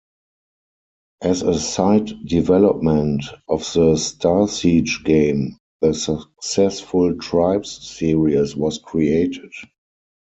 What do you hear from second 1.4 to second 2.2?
a side